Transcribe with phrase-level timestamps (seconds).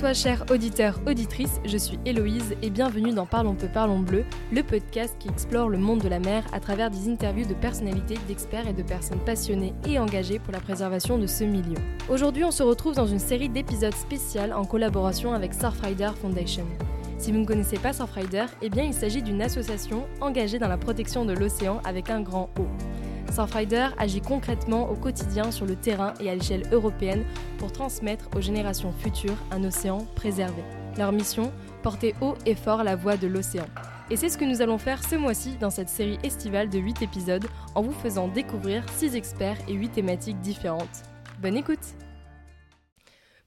[0.00, 4.62] Toi, cher auditeur, auditrice, je suis Héloïse et bienvenue dans Parlons peu, parlons bleu, le
[4.62, 8.66] podcast qui explore le monde de la mer à travers des interviews de personnalités, d'experts
[8.66, 11.76] et de personnes passionnées et engagées pour la préservation de ce milieu.
[12.08, 16.64] Aujourd'hui, on se retrouve dans une série d'épisodes spéciaux en collaboration avec Surfrider Foundation.
[17.18, 20.78] Si vous ne connaissez pas Surfrider, eh bien il s'agit d'une association engagée dans la
[20.78, 22.64] protection de l'océan avec un grand O.
[23.30, 27.24] Surfrider agit concrètement au quotidien sur le terrain et à l'échelle européenne
[27.58, 30.62] pour transmettre aux générations futures un océan préservé.
[30.98, 33.66] Leur mission Porter haut et fort la voix de l'océan.
[34.10, 37.02] Et c'est ce que nous allons faire ce mois-ci dans cette série estivale de 8
[37.02, 41.04] épisodes en vous faisant découvrir 6 experts et 8 thématiques différentes.
[41.40, 41.94] Bonne écoute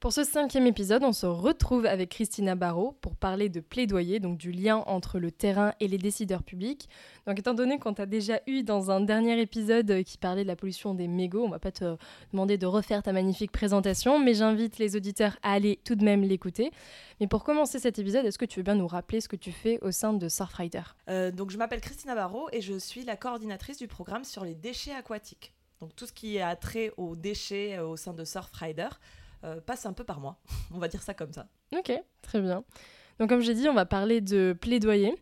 [0.04, 4.38] pour ce cinquième épisode, on se retrouve avec Christina Barrault pour parler de plaidoyer, donc
[4.38, 6.90] du lien entre le terrain et les décideurs publics.
[7.26, 10.58] Donc étant donné qu'on t'a déjà eu dans un dernier épisode qui parlait de la
[10.58, 11.96] pollution des mégots, on va pas te
[12.34, 16.24] demander de refaire ta magnifique présentation, mais j'invite les auditeurs à aller tout de même
[16.24, 16.72] l'écouter.
[17.22, 19.54] Mais pour commencer cet épisode, est-ce que tu veux bien nous rappeler ce que tu
[19.54, 20.84] fais au sein de Surfrider?
[21.10, 24.54] Euh, Donc je m'appelle Christina Barrault et je suis la coordinatrice du programme sur les
[24.54, 25.54] déchets aquatiques.
[25.80, 28.90] Donc tout ce qui a trait aux déchets euh, au sein de Surfrider.
[29.44, 30.38] Euh, passe un peu par moi.
[30.74, 31.48] on va dire ça comme ça.
[31.76, 31.92] Ok,
[32.22, 32.64] très bien.
[33.20, 35.16] Donc comme j'ai dit, on va parler de plaidoyer.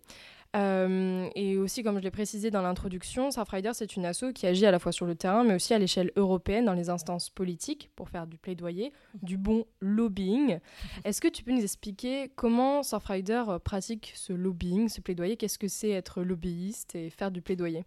[0.53, 4.65] Euh, et aussi, comme je l'ai précisé dans l'introduction, Surfrider, c'est une asso qui agit
[4.65, 7.89] à la fois sur le terrain, mais aussi à l'échelle européenne, dans les instances politiques,
[7.95, 8.91] pour faire du plaidoyer,
[9.23, 10.59] du bon lobbying.
[11.05, 15.37] Est-ce que tu peux nous expliquer comment Surfrider pratique ce lobbying, ce plaidoyer?
[15.37, 17.85] Qu'est-ce que c'est être lobbyiste et faire du plaidoyer?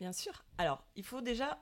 [0.00, 0.44] Bien sûr.
[0.58, 1.60] Alors, il faut déjà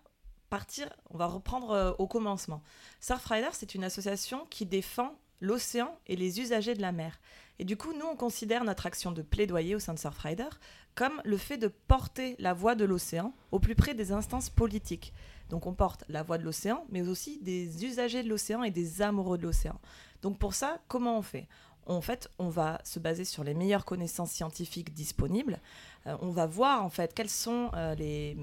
[0.50, 2.62] partir, on va reprendre euh, au commencement.
[3.00, 7.18] Surfrider, c'est une association qui défend l'océan et les usagers de la mer.
[7.58, 10.48] Et du coup, nous, on considère notre action de plaidoyer au sein de Surfrider
[10.94, 15.12] comme le fait de porter la voix de l'océan au plus près des instances politiques.
[15.48, 19.02] Donc on porte la voix de l'océan, mais aussi des usagers de l'océan et des
[19.02, 19.80] amoureux de l'océan.
[20.22, 21.48] Donc pour ça, comment on fait?
[21.94, 25.58] En fait, on va se baser sur les meilleures connaissances scientifiques disponibles.
[26.06, 28.36] Euh, on va voir en fait quelles sont euh, les,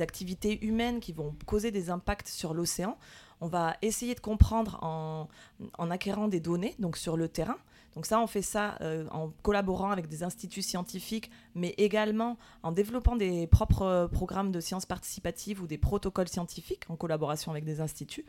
[0.00, 2.96] activités humaines qui vont causer des impacts sur l'océan.
[3.40, 7.56] On va essayer de comprendre en, acquérant des données, donc sur le terrain.
[7.94, 12.72] Donc ça, on fait ça euh, en collaborant avec des instituts scientifiques, mais également en
[12.72, 17.80] développant des propres programmes de sciences participatives ou des protocoles scientifiques en collaboration avec des
[17.80, 18.24] instituts.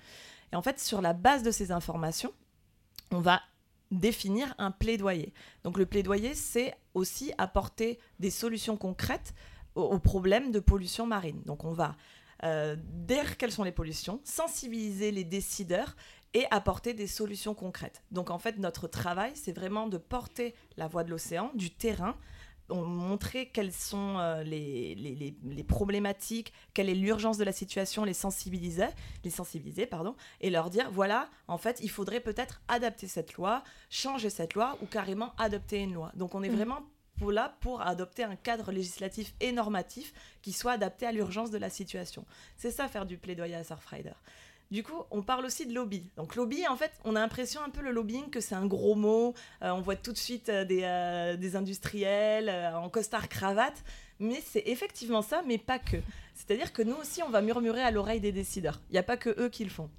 [0.52, 2.34] Et en fait, sur la base de ces informations,
[3.12, 3.42] on va
[3.92, 5.34] définir un plaidoyer.
[5.64, 9.34] Donc le plaidoyer, c'est aussi apporter des solutions concrètes
[9.76, 11.42] aux, problèmes de pollution marine.
[11.46, 11.96] Donc on va
[12.44, 15.96] euh, dire quelles sont les pollutions, sensibiliser les décideurs
[16.34, 18.04] et apporter des solutions concrètes.
[18.12, 22.16] Donc en fait, notre travail, c'est vraiment de porter la voix de l'océan, du terrain,
[22.70, 28.14] montrer quelles sont euh, les, les, les, problématiques, quelle est l'urgence de la situation, les
[28.14, 28.88] sensibiliser,
[29.24, 33.64] les sensibiliser pardon, et leur dire voilà, en fait, il faudrait peut-être adapter cette loi,
[33.90, 36.12] changer cette loi ou carrément adopter une loi.
[36.16, 36.56] Donc on est mmh.
[36.56, 36.82] vraiment
[37.28, 41.70] là pour adopter un cadre législatif et normatif qui soit adapté à l'urgence de la
[41.70, 42.26] situation.
[42.56, 44.14] C'est ça faire du plaidoyer à Surfrider.
[44.72, 46.12] Du coup, on parle aussi de lobby.
[46.16, 48.94] Donc lobby, en fait, on a l'impression un peu le lobbying que c'est un gros
[48.94, 49.34] mot.
[49.64, 53.84] Euh, on voit tout de suite euh, euh, des, industriels en costard cravate.
[54.20, 55.98] Mais c'est effectivement ça, mais pas que.
[56.36, 58.80] C'est-à-dire que nous aussi, on va murmurer à l'oreille des décideurs.
[58.90, 59.90] Il n'y a pas que eux qui le font.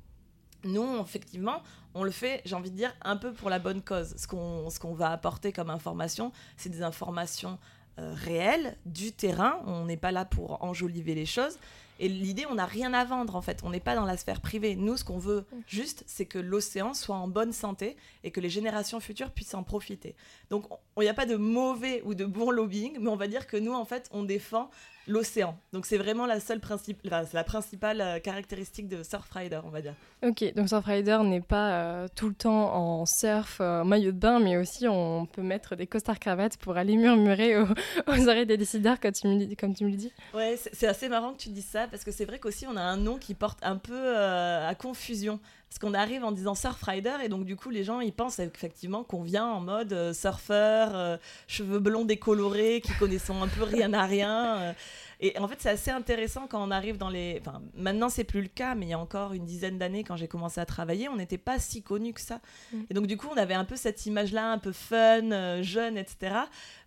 [0.62, 1.62] Nous, effectivement,
[1.94, 4.14] on le fait, j'ai envie de dire, un peu pour la bonne cause.
[4.16, 7.58] Ce qu'on va apporter comme information, c'est des informations
[7.96, 9.60] réelles, du terrain.
[9.66, 11.58] On n'est pas là pour enjoliver les choses.
[12.00, 13.60] Et l'idée, on n'a rien à vendre en fait.
[13.62, 14.74] On n'est pas dans la sphère privée.
[14.74, 18.48] Nous, ce qu'on veut juste, c'est que l'océan soit en bonne santé et que les
[18.48, 20.16] générations futures puissent en profiter.
[20.48, 20.64] Donc,
[20.96, 23.58] il n'y a pas de mauvais ou de bon lobbying, mais on va dire que
[23.58, 24.70] nous, en fait, on défend
[25.06, 25.58] l'océan.
[25.72, 29.94] Donc c'est vraiment la seule principe, la principale euh, caractéristique de Surfrider, on va dire.
[30.22, 34.38] Ok, donc Surfrider n'est pas euh, tout le temps en surf, euh, maillot de bain,
[34.38, 37.66] mais aussi on peut mettre des costards cravates pour aller murmurer aux,
[38.06, 40.12] oreilles des décideurs, comme tu me, comme tu me le dis.
[40.34, 42.82] Ouais, c'est assez marrant que tu dises ça, parce que c'est vrai qu'aussi on a
[42.82, 45.40] un nom qui porte un peu à confusion.
[45.70, 49.04] Parce qu'on arrive en disant Surfrider et donc du coup les gens ils pensent effectivement
[49.04, 54.74] qu'on vient en mode surfeur, cheveux blonds décolorés, qui connaissent un peu rien à rien.
[55.22, 57.40] Et en fait, c'est assez intéressant quand on arrive dans les.
[57.40, 60.16] Enfin, maintenant, c'est plus le cas, mais il y a encore une dizaine d'années, quand
[60.16, 62.40] j'ai commencé à travailler, on n'était pas si connu que ça.
[62.72, 62.78] Mm.
[62.88, 65.98] Et donc, du coup, on avait un peu cette image-là, un peu fun, euh, jeune,
[65.98, 66.36] etc.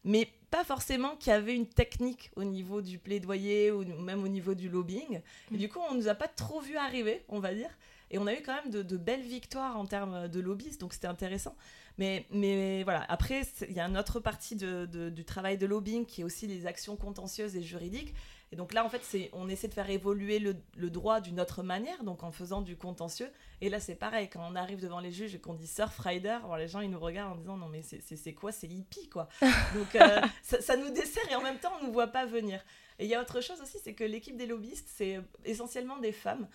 [0.03, 4.27] Mais pas forcément qu'il y avait une technique au niveau du plaidoyer ou même au
[4.27, 5.21] niveau du lobbying.
[5.51, 5.57] Et mm.
[5.57, 7.69] du coup, on nous a pas trop vu arriver, on va dire.
[8.13, 11.07] Et on a eu quand même de, belles victoires en termes de lobbyistes, donc c'était
[11.07, 11.56] intéressant.
[11.98, 16.06] Mais, mais voilà, après, il y a une autre partie de, du travail de lobbying
[16.06, 18.13] qui est aussi les actions contentieuses et juridiques.
[18.51, 19.01] Et donc là, en fait,
[19.33, 22.77] on essaie de faire évoluer le, le droit d'une autre manière, donc en faisant du
[22.77, 23.31] contentieux.
[23.62, 26.38] Et là, c'est pareil, quand on arrive devant les juges et qu'on dit surf rider,
[26.60, 29.27] les gens, ils nous regardent en disant non, mais c'est, quoi C'est hippie, quoi.
[29.42, 32.27] donc euh, ça, ça, nous dessert et en même temps, on ne nous voit pas
[32.27, 32.63] venir.
[33.00, 36.12] Et il y a autre chose aussi, c'est que l'équipe des lobbyistes, c'est essentiellement des
[36.12, 36.48] femmes.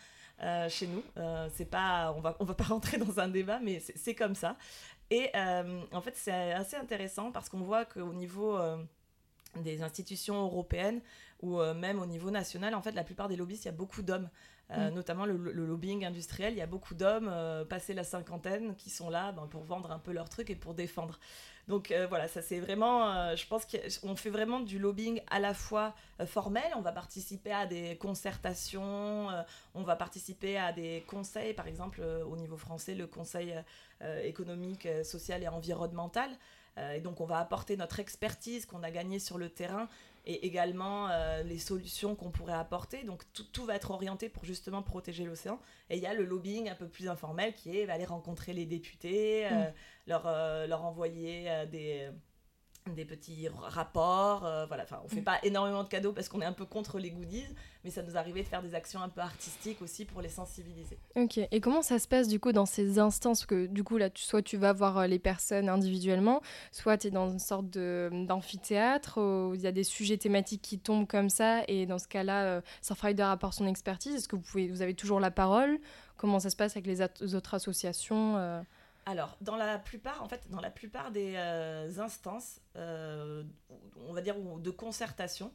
[0.42, 1.02] Euh, chez nous.
[1.16, 4.34] Euh, c'est pas, on va, on va pas rentrer dans un débat, mais c'est comme
[4.34, 4.56] ça.
[5.10, 8.58] Et euh, en fait, c'est assez intéressant parce qu'on voit qu'au niveau
[9.56, 11.00] des institutions européennes
[11.40, 14.02] ou même au niveau national, en fait, la plupart des lobbyistes, il y a beaucoup
[14.02, 14.28] d'hommes.
[14.70, 14.90] Mm.
[14.90, 17.32] Notamment le, lobbying industriel, il y a beaucoup d'hommes
[17.70, 20.74] passés la cinquantaine qui sont là ben, pour vendre un peu leurs trucs et pour
[20.74, 21.18] défendre.
[21.68, 25.38] Donc euh, voilà, ça c'est vraiment, euh, je pense qu'on fait vraiment du lobbying à
[25.38, 29.28] la fois euh, formel, on va participer à des concertations,
[29.74, 33.54] on va participer à des conseils, par exemple au niveau français, le conseil
[34.22, 36.30] économique, social et environnemental.
[36.94, 39.88] et donc on va apporter notre expertise qu'on a gagnée sur le terrain
[40.28, 41.08] et également
[41.44, 43.02] les solutions qu'on pourrait apporter.
[43.02, 45.58] Donc tout, va être orienté pour justement protéger l'océan.
[45.90, 48.66] Et il y a le lobbying un peu plus informel qui est aller rencontrer les
[48.66, 49.72] députés, mm.
[50.06, 50.24] leur,
[50.68, 52.10] leur envoyer des
[52.94, 54.44] des petits rapports.
[54.44, 55.24] Euh, voilà, enfin, on fait mm.
[55.24, 57.46] pas énormément de cadeaux parce qu'on est un peu contre les goodies,
[57.84, 60.98] mais ça nous arrivait de faire des actions un peu artistiques aussi pour les sensibiliser.
[61.16, 61.38] Ok.
[61.38, 63.46] Et comment ça se passe du coup dans ces instances?
[63.46, 66.40] Que du coup là, tu, soit tu vas voir euh, les personnes individuellement,
[66.72, 70.78] soit tu es dans une sorte d'amphithéâtre où il y a des sujets thématiques qui
[70.78, 74.14] tombent comme ça, et dans ce cas-là, euh, Surfrider apporte son expertise.
[74.14, 75.78] Est-ce que vous pouvez, vous avez toujours la parole?
[76.16, 77.00] Comment ça se passe avec les
[77.34, 78.60] autres associations euh?
[79.08, 83.42] Alors, dans la plupart, en fait, dans la plupart des euh, instances, euh,
[84.06, 85.50] on va dire de concertation,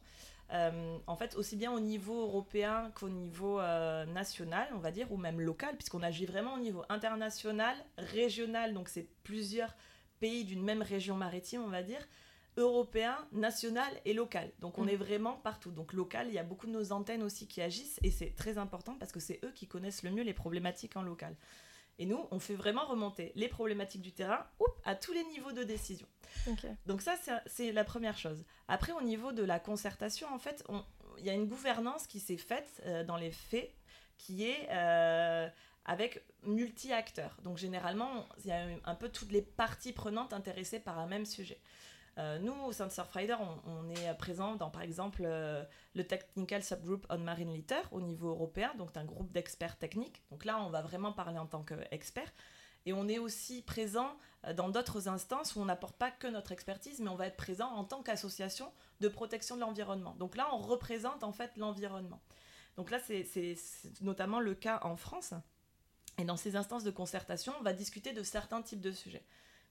[0.52, 5.16] euh, en fait, aussi bien au niveau européen qu'au niveau national, on va dire, ou
[5.16, 9.72] même local, puisqu'on agit vraiment au niveau international, régional, donc c'est plusieurs
[10.18, 12.04] pays d'une même région maritime, on va dire,
[12.56, 14.50] européen, national et local.
[14.58, 14.88] Donc on mm.
[14.88, 15.70] est vraiment partout.
[15.70, 18.58] Donc local, il y a beaucoup de nos antennes aussi qui agissent et c'est très
[18.58, 21.36] important parce que c'est eux qui connaissent le mieux les problématiques en local.
[21.98, 24.46] Et nous, on fait vraiment remonter les problématiques du terrain
[24.84, 26.06] à tous les niveaux de décision.
[26.86, 27.14] Donc ça,
[27.46, 28.44] c'est la première chose.
[28.68, 30.64] Après, au niveau de la concertation, en fait,
[31.18, 33.72] il y a une gouvernance qui s'est faite euh, dans les faits,
[34.18, 35.48] qui est euh,
[35.84, 37.36] avec multi-acteurs.
[37.42, 41.26] Donc généralement, il y a un peu toutes les parties prenantes intéressées par un même
[41.26, 41.60] sujet.
[42.18, 45.64] Euh, nous, au sein de Surfrider, on, est présent dans, par exemple, euh,
[45.94, 50.22] le Technical Subgroup on Marine Litter au niveau européen, donc un groupe d'experts techniques.
[50.30, 52.32] Donc là, on va vraiment parler en tant qu'expert.
[52.86, 54.16] Et on est aussi présent
[54.46, 57.36] euh, dans d'autres instances où on n'apporte pas que notre expertise, mais on va être
[57.36, 58.70] présent en tant qu'association
[59.00, 60.14] de protection de l'environnement.
[60.18, 62.20] Donc là, on représente en fait l'environnement.
[62.76, 63.56] Donc là, c'est
[64.00, 65.34] notamment le cas en France.
[66.18, 69.24] Et dans ces instances de concertation, on va discuter de certains types de sujets.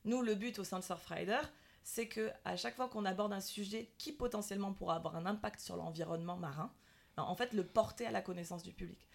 [0.06, 1.40] Nous, le but au sein de Surfrider,
[1.84, 5.60] c'est que à chaque fois qu'on aborde un sujet qui potentiellement pourra avoir un impact
[5.60, 6.72] sur l'environnement marin,
[7.18, 9.08] ben, en fait le porter à la connaissance du public.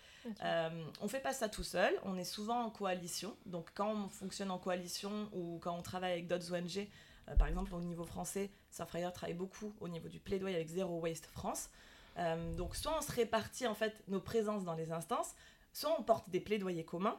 [0.45, 3.37] Euh, on fait pas ça tout seul, on est souvent en coalition.
[3.47, 6.89] Donc quand on fonctionne en coalition ou quand on travaille avec d'autres ONG,
[7.29, 10.99] euh, par exemple au niveau français, Surfrider travaille beaucoup au niveau du plaidoyer avec Zero
[11.01, 11.71] Waste France.
[12.19, 15.35] Euh, donc soit on se répartit en fait nos présences dans les instances,
[15.73, 17.19] soit on porte des plaidoyers communs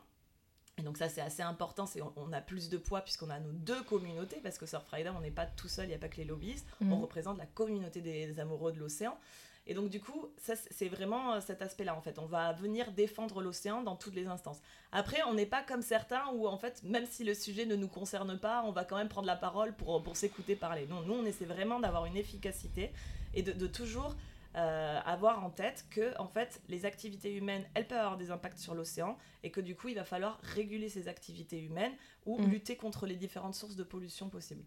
[0.80, 3.52] et donc ça c'est assez important, c'est on, a plus de poids puisqu'on a nos
[3.52, 6.18] deux communautés, parce que Surfrider on n'est pas tout seul, il n'y a pas que
[6.18, 7.02] les lobbyistes, on mhm.
[7.02, 9.18] représente la communauté des, amoureux de l'océan.
[9.68, 12.18] Et donc du coup, ça c'est vraiment euh, cet aspect-là en fait.
[12.18, 14.60] On va venir défendre l'océan dans toutes les instances.
[14.92, 17.90] Après, on n'est pas comme certains où en fait, même si le sujet ne nous
[17.90, 20.88] concerne pas, on va quand même prendre la parole pour, pour s'écouter parler.
[20.88, 22.92] Non, nous on essaie vraiment d'avoir une efficacité
[23.36, 24.16] et de, de toujours
[24.56, 28.58] euh, avoir en tête que en fait les activités humaines elles peuvent avoir des impacts
[28.58, 31.94] sur l'océan et que du coup il va falloir réguler ces activités humaines
[32.26, 32.50] ou mm.
[32.50, 34.64] lutter contre les différentes sources de pollution possibles.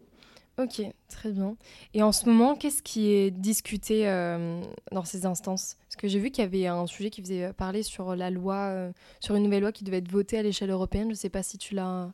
[0.57, 1.57] Ok, très bien.
[1.95, 4.61] Et en ce moment, qu'est-ce qui est discuté euh,
[4.91, 5.77] dans ces instances?
[5.87, 8.69] Parce que j'ai vu qu'il y avait un sujet qui faisait parler sur la loi,
[8.69, 11.05] euh, sur une nouvelle loi qui devait être votée à l'échelle européenne.
[11.05, 12.13] Je ne sais pas si tu l'as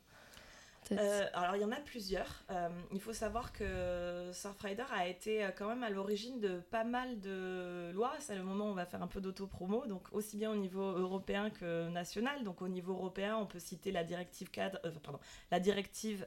[0.92, 2.42] euh, alors, il y en a plusieurs.
[2.50, 6.84] Euh, il faut savoir que Surfrider a été euh, quand même à l'origine de pas
[6.84, 8.12] mal de lois.
[8.18, 10.82] C'est le moment où on va faire un peu d'auto-promo, donc aussi bien au niveau
[10.82, 12.44] européen que national.
[12.44, 15.20] Donc, au niveau européen, on peut citer la directive cadre, pardon,
[15.50, 16.24] la directive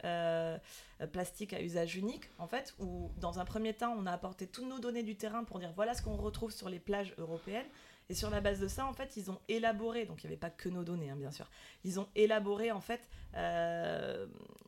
[1.12, 4.68] plastique à usage unique, en fait, où dans un premier temps, on a apporté toutes
[4.68, 7.68] nos données du terrain pour dire voilà ce qu'on retrouve sur les plages européennes.
[8.10, 10.40] Et sur la base de ça, en fait, ils ont élaboré, donc il n'y avait
[10.40, 11.50] pas que nos données, hein, bien sûr,
[11.84, 13.02] ils ont élaboré, en fait,
[13.36, 14.28] euh,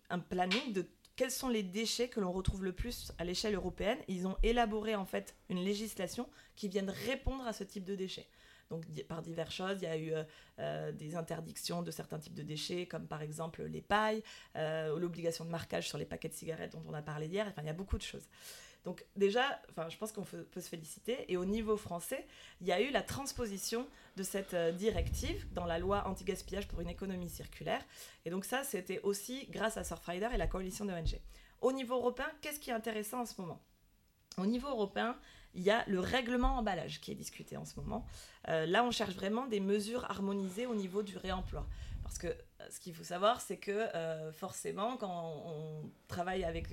[0.10, 3.98] un planning de quels sont les déchets que l'on retrouve le plus à l'échelle européenne.
[4.08, 8.28] Ils ont élaboré, en fait, une législation qui vienne répondre à ce type de déchets.
[8.70, 10.24] Donc par diverses choses, il y a eu euh,
[10.60, 14.24] euh, des interdictions de certains types de déchets, comme par exemple les pailles,
[14.56, 17.68] l'obligation de marquage sur les paquets de cigarettes dont on a parlé hier, enfin il
[17.68, 18.28] y a beaucoup de choses.
[18.86, 21.26] Donc déjà, je pense qu'on peut se féliciter.
[21.32, 22.26] Et au niveau français,
[22.62, 26.80] il y a eu la transposition de cette euh, directive dans la loi anti-gaspillage pour
[26.80, 27.84] une économie circulaire.
[28.26, 31.20] Et donc ça, c'était aussi grâce à Surfrider et la coalition d'ONG.
[31.62, 33.60] Au niveau européen, qu'est-ce qui est intéressant en ce moment?
[34.38, 35.18] Au niveau européen,
[35.56, 38.06] il y a le règlement emballage qui est discuté en ce moment.
[38.50, 41.66] Euh, là, on cherche vraiment des mesures harmonisées au niveau du réemploi.
[42.06, 42.34] Parce que euh,
[42.70, 46.68] ce qu'il faut savoir, c'est que euh, forcément, quand on, travaille avec,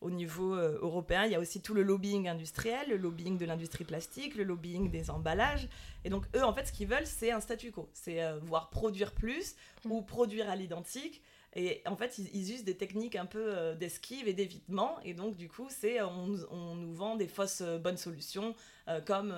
[0.00, 3.84] au niveau européen, il y a aussi tout le lobbying industriel, le lobbying de l'industrie
[3.84, 5.68] plastique, le lobbying des emballages.
[6.04, 7.90] Et donc, eux, en fait, ce qu'ils veulent, c'est un statu quo.
[7.92, 9.92] C'est voir produire plus mmh.
[9.92, 11.22] ou produire à l'identique
[11.54, 14.98] et en fait, ils, usent des techniques un peu euh, d'esquive et d'évitement.
[15.04, 18.54] Et donc, du coup, c'est on, on, nous vend des fausses euh, bonnes solutions,
[18.88, 19.34] euh, comme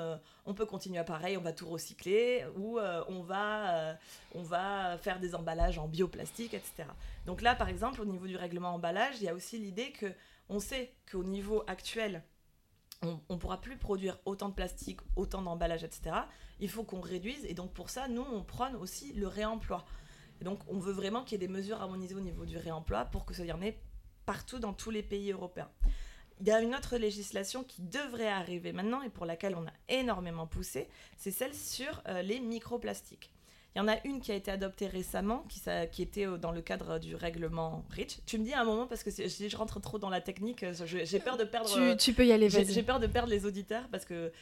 [0.46, 3.96] on peut continuer à pareil, on va tout recycler, ou on, va,
[4.34, 6.84] on va faire des emballages en bioplastique, etc.
[7.26, 10.06] Donc là, par exemple, au niveau du règlement emballage, il y a aussi l'idée que
[10.48, 12.22] on sait qu'au niveau actuel,
[13.02, 16.16] on ne pourra plus produire autant de plastique, autant d'emballages, etc.
[16.60, 17.44] Il faut qu'on réduise.
[17.44, 19.84] Et donc, pour ça, nous, on prône aussi le réemploi
[20.42, 23.24] donc, on veut vraiment qu'il y ait des mesures harmonisées au niveau du réemploi pour
[23.24, 23.78] que ça y en ait
[24.26, 25.70] partout dans tous les pays européens.
[26.40, 29.72] Il y a une autre législation qui devrait arriver maintenant et pour laquelle on a
[29.88, 33.30] énormément poussé, c'est celle sur euh, les microplastiques.
[33.74, 35.60] Il y en a une qui a été adoptée récemment, qui,
[35.90, 38.20] qui était euh, dans le cadre du règlement REACH.
[38.26, 40.62] Tu me dis à un moment, parce que si je rentre trop dans la technique,
[40.62, 41.72] euh, j'ai peur de perdre...
[41.72, 44.32] Tu, tu peux y aller, J'ai peur de perdre les auditeurs, parce que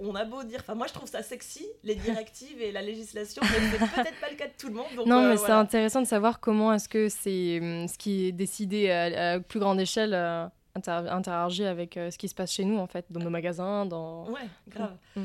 [0.00, 3.42] on a beau dire, enfin moi je trouve ça sexy, les directives et la législation,
[3.42, 4.86] mais c'est peut-être pas le cas de tout le monde.
[5.06, 8.32] non, mais euh, c'est intéressant de savoir comment est-ce que c'est hum, ce qui est
[8.32, 12.78] décidé à, plus grande échelle euh, interagit avec euh, ce qui se passe chez nous
[12.78, 14.28] en fait, dans nos magasins, dans.
[14.30, 14.96] Ouais, grave.
[15.16, 15.24] Mm.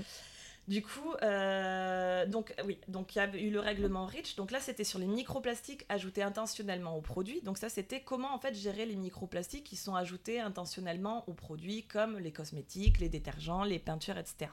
[0.68, 4.36] Du coup, euh, donc il y a eu le règlement REACH.
[4.36, 7.42] Donc là, c'était sur les microplastiques ajoutés intentionnellement aux produits.
[7.42, 11.84] Donc ça, c'était comment en fait gérer les microplastiques qui sont ajoutés intentionnellement aux produits,
[11.84, 14.50] comme les cosmétiques, les détergents, les peintures, etc.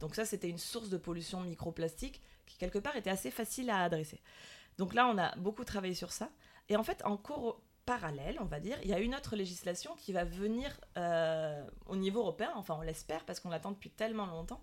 [0.00, 3.82] Donc ça, c'était une source de pollution microplastique qui quelque part était assez facile à
[3.82, 4.22] adresser.
[4.78, 6.30] Donc là, on a beaucoup travaillé sur ça.
[6.70, 7.18] Et en fait, en
[7.90, 11.96] parallèle, on va dire, il y a une autre législation qui va venir euh, au
[11.96, 14.60] niveau européen, enfin on l'espère parce qu'on l'attend depuis tellement longtemps,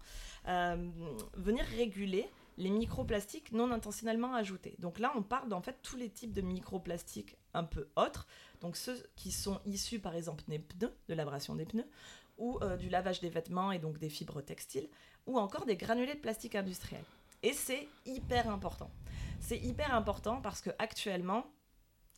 [0.47, 0.89] euh,
[1.33, 4.75] venir réguler les microplastiques non intentionnellement ajoutés.
[4.79, 8.27] Donc là, on parle en fait tous les types de microplastiques un peu autres,
[8.61, 11.89] donc ceux qui sont issus par exemple des pneus, de l'abrasion des pneus,
[12.37, 14.87] ou euh, du lavage des vêtements et donc des fibres textiles,
[15.25, 17.03] ou encore des granulés de plastique industriel.
[17.43, 18.89] Et c'est hyper important.
[19.41, 21.45] C'est hyper important parce que actuellement,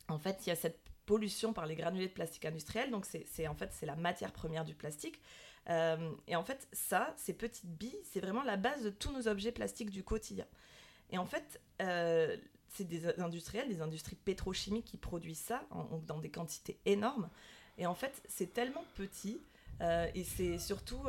[0.06, 2.92] en fait, il y a cette pollution par les granulés de plastique industriel.
[2.92, 5.20] Donc c'est en fait c'est la matière première du plastique.
[5.68, 9.26] Euh, et en fait ça, ces petites billes, c'est vraiment la base de tous nos
[9.26, 10.46] objets plastiques du quotidien.
[11.10, 12.36] Et en fait, euh,
[12.68, 15.64] c'est des industriels, des industries pétrochimiques qui produisent ça
[16.06, 17.28] dans des quantités énormes.
[17.76, 19.42] Et en fait, c'est tellement petit
[19.80, 21.02] euh, et c'est surtout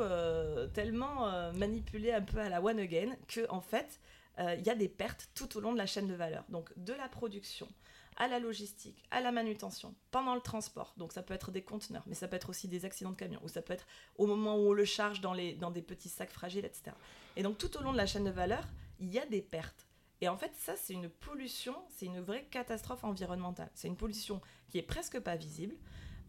[0.74, 4.00] tellement manipulé un peu à la one again que en fait,
[4.40, 6.42] il y a des pertes tout au long de la chaîne de valeur.
[6.48, 7.68] Donc de la production,
[8.16, 10.94] à la logistique, à la manutention, pendant le transport.
[10.96, 13.40] Donc ça peut être des conteneurs, mais ça peut être aussi des accidents de camion,
[13.42, 16.08] ou ça peut être au moment où on le charge dans, les, dans des petits
[16.08, 16.92] sacs fragiles, etc.
[17.36, 18.66] Et donc tout au long de la chaîne de valeur,
[19.00, 19.86] il y a des pertes.
[20.20, 23.70] Et en fait, ça, c'est une pollution, c'est une vraie catastrophe environnementale.
[23.74, 25.74] C'est une pollution qui est presque pas visible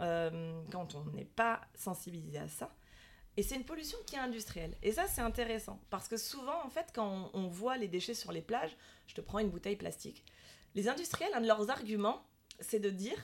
[0.01, 2.73] euh, quand on n'est pas sensibilisé à ça.
[3.37, 4.75] Et c'est une pollution qui est industrielle.
[4.81, 5.79] Et ça, c'est intéressant.
[5.91, 8.75] Parce que souvent, en fait, quand on, on voit les déchets sur les plages,
[9.05, 10.23] je te prends une bouteille plastique,
[10.75, 12.25] les industriels, un de leurs arguments,
[12.59, 13.17] c'est de dire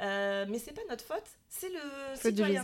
[0.00, 1.80] euh, mais c'est pas notre faute, c'est le
[2.14, 2.62] citoyen.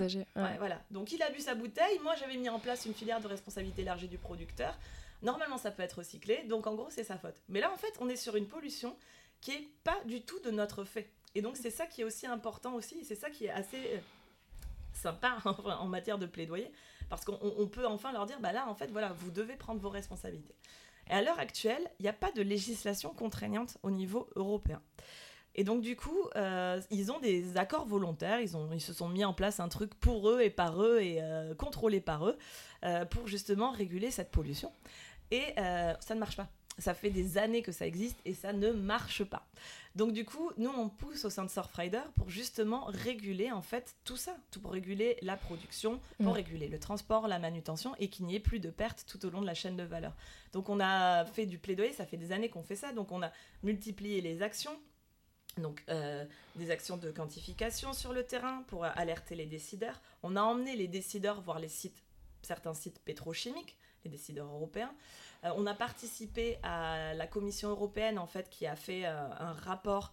[0.59, 0.81] voilà.
[0.91, 3.83] Donc il a bu sa bouteille, moi j'avais mis en place une filière de responsabilité
[3.83, 4.79] élargie du producteur.
[5.23, 7.35] Normalement ça peut être recyclé, donc en gros c'est sa faute.
[7.49, 8.97] Mais là en fait on est sur une pollution
[9.41, 11.11] qui est pas du tout de notre fait.
[11.35, 13.99] Et donc c'est ça qui est aussi important aussi, c'est ça qui est assez euh,
[14.93, 16.71] sympa en matière de plaidoyer,
[17.09, 19.91] parce qu'on peut enfin leur dire bah là en fait voilà vous devez prendre vos
[19.91, 20.55] responsabilités.
[21.11, 24.81] Et à l'heure actuelle, il n'y a pas de législation contraignante au niveau européen.
[25.57, 29.33] Et donc du coup, euh, ils ont des accords volontaires, ils, se sont mis en
[29.33, 32.37] place un truc pour eux et par eux et euh, contrôlé par eux
[32.85, 34.73] euh, pour justement réguler cette pollution.
[35.31, 36.49] Et ça ne marche pas.
[36.79, 39.47] Ça fait des années que ça existe et ça ne marche pas.
[39.95, 43.95] Donc du coup, nous on pousse au sein de Surfrider pour justement réguler en fait
[44.05, 46.37] tout ça, tout pour réguler la production, pour mm.
[46.37, 49.41] réguler le transport, la manutention et qu'il n'y ait plus de pertes tout au long
[49.41, 50.17] de la chaîne de valeur.
[50.53, 53.23] Donc on a fait du plaidoyer, ça fait des années qu'on fait ça, donc on
[53.23, 53.31] a
[53.63, 54.77] multiplié les actions.
[55.59, 56.25] Donc euh,
[56.57, 60.01] des actions de quantification sur le terrain pour alerter les décideurs.
[60.25, 62.03] On a emmené les décideurs voir les sites,
[62.43, 64.93] certains sites pétrochimiques, les décideurs européens.
[65.45, 69.53] Euh, on a participé à la Commission européenne en fait qui a fait euh, un
[69.53, 70.13] rapport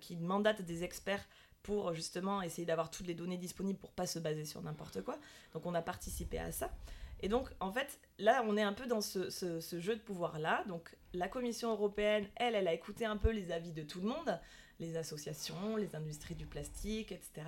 [0.00, 1.24] qui mandate des experts
[1.62, 5.16] pour justement essayer d'avoir toutes les données disponibles pour pas se baser sur n'importe quoi.
[5.52, 6.68] Donc on a participé à ça.
[7.20, 10.64] Et donc, en fait, là, on est un peu dans ce, ce, jeu de pouvoir-là.
[10.68, 14.08] Donc, la Commission européenne, elle, elle a écouté un peu les avis de tout le
[14.08, 14.40] monde,
[14.78, 17.42] les associations, les industries du plastique, etc.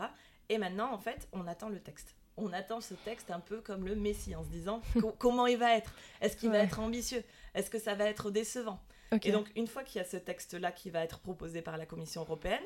[0.49, 2.17] Et maintenant, en fait, on attend le texte.
[2.41, 4.83] On attend ce texte un peu comme le Messie, en se disant
[5.19, 5.95] comment il va être?
[6.21, 7.23] Est-ce qu'il va être ambitieux?
[7.55, 8.81] Est-ce que ça va être décevant?
[9.23, 11.87] Et donc, une fois qu'il y a ce texte-là qui va être proposé par la
[11.87, 12.63] Commission européenne,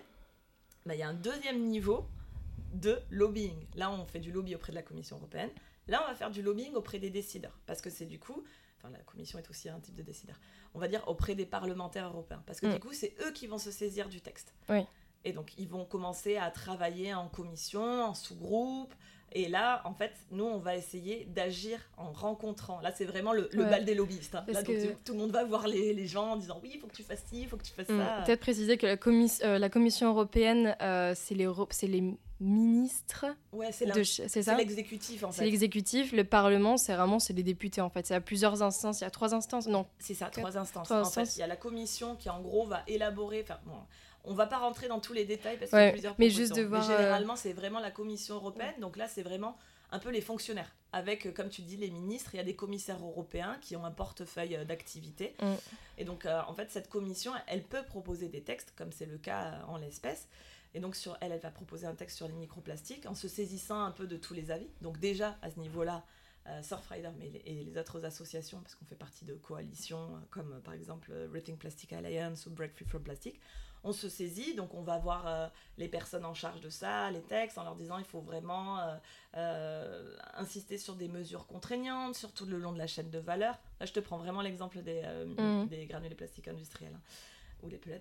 [0.84, 2.06] bah, il y a un deuxième niveau
[2.74, 3.66] de lobbying.
[3.74, 5.50] Là, on fait du lobby auprès de la Commission européenne.
[5.88, 7.58] Là, on va faire du lobbying auprès des décideurs.
[7.66, 8.44] Parce que c'est du coup,
[8.78, 10.38] enfin, la Commission est aussi un type de décideur.
[10.74, 12.42] On va dire auprès des parlementaires européens.
[12.46, 12.80] Parce que du mm.
[12.80, 14.54] coup, c'est eux qui vont se saisir du texte.
[14.68, 14.84] Oui.
[15.24, 18.94] Et donc, ils vont commencer à travailler en commission, en sous-groupe,
[19.34, 22.80] et là, en fait, nous, on va essayer d'agir en rencontrant.
[22.80, 24.36] Là, c'est vraiment le, bal des lobbyistes.
[24.36, 24.44] Hein.
[24.46, 26.86] Là, donc, tout le monde va voir les, les, gens en disant oui, il faut
[26.86, 27.98] que tu fasses ci, il faut que tu fasses mm.
[27.98, 28.22] ça.
[28.24, 31.48] Peut-être préciser que la, euh, la Commission européenne, euh, c'est les,
[31.82, 33.26] les ministres.
[33.52, 35.38] Ouais, c'est l'exécutif en fait.
[35.38, 36.12] C'est l'exécutif.
[36.12, 38.08] Le Parlement, c'est vraiment c'est les députés en fait.
[38.10, 39.00] Y a plusieurs instances.
[39.00, 39.66] Il y a trois instances.
[39.66, 39.86] Non.
[39.98, 40.92] C'est ça, trois instances.
[40.92, 43.42] en fait, il y a la Commission qui en gros va élaborer.
[43.42, 43.74] Enfin, bon,
[44.24, 46.54] on va pas rentrer dans tous les détails parce qu'il y a plusieurs mais juste
[46.54, 48.74] de voir, euh, généralement, c'est vraiment la Commission européenne.
[48.80, 49.56] Donc là, c'est vraiment
[49.90, 50.74] un peu les fonctionnaires.
[50.92, 53.84] Avec, euh, comme tu dis, les ministres, il y a des commissaires européens qui ont
[53.84, 55.34] un portefeuille euh, d'activité.
[55.42, 55.52] Mm.
[55.98, 59.60] Et donc, en fait, cette commission, elle peut proposer des textes, comme c'est le cas
[59.68, 60.28] en l'espèce.
[60.74, 63.80] Et donc, sur elle, elle va proposer un texte sur les microplastiques en se saisissant
[63.80, 64.68] un peu de tous les avis.
[64.80, 66.02] Donc, déjà, à ce niveau-là,
[66.62, 71.10] Surfrider mais et les autres associations, parce qu'on fait partie de coalitions comme par exemple
[71.32, 73.40] Rethink Plastic Alliance ou Break Free from Plastic,
[73.84, 77.22] on se saisit, donc on va voir euh, les personnes en charge de ça, les
[77.22, 78.96] textes, en leur disant il faut vraiment euh,
[79.36, 83.58] euh, insister sur des mesures contraignantes, surtout le long de la chaîne de valeur.
[83.78, 85.66] Là, je te prends vraiment l'exemple des, mm.
[85.68, 87.00] des granulés plastiques industriels hein,
[87.62, 88.00] ou les pellets.